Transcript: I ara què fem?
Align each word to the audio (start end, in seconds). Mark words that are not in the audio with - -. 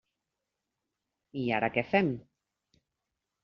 I 1.43 1.45
ara 1.59 1.71
què 1.77 1.87
fem? 1.93 2.13